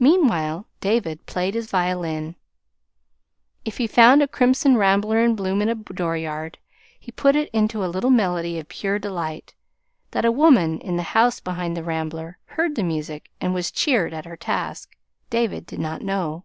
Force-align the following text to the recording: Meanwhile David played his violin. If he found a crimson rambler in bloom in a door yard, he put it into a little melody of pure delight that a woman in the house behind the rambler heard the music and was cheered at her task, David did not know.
Meanwhile 0.00 0.66
David 0.80 1.26
played 1.26 1.54
his 1.54 1.70
violin. 1.70 2.34
If 3.64 3.78
he 3.78 3.86
found 3.86 4.20
a 4.20 4.26
crimson 4.26 4.76
rambler 4.76 5.24
in 5.24 5.36
bloom 5.36 5.62
in 5.62 5.68
a 5.68 5.76
door 5.76 6.16
yard, 6.16 6.58
he 6.98 7.12
put 7.12 7.36
it 7.36 7.50
into 7.52 7.84
a 7.84 7.86
little 7.86 8.10
melody 8.10 8.58
of 8.58 8.66
pure 8.68 8.98
delight 8.98 9.54
that 10.10 10.24
a 10.24 10.32
woman 10.32 10.80
in 10.80 10.96
the 10.96 11.04
house 11.14 11.38
behind 11.38 11.76
the 11.76 11.84
rambler 11.84 12.36
heard 12.58 12.74
the 12.74 12.82
music 12.82 13.30
and 13.40 13.54
was 13.54 13.70
cheered 13.70 14.12
at 14.12 14.24
her 14.24 14.36
task, 14.36 14.96
David 15.30 15.66
did 15.66 15.78
not 15.78 16.02
know. 16.02 16.42